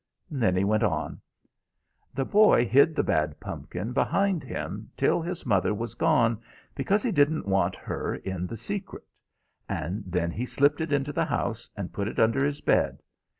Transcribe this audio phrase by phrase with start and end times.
[0.31, 1.21] Then he went on:
[2.15, 6.41] "The boy hid the bad pumpkin behind him till his mother was gone,
[6.73, 9.03] because he didn't want her in the secret;
[9.69, 13.03] and then he slipped into the house, and put it under his bed.